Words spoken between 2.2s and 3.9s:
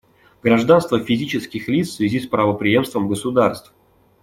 с правопреемством государств.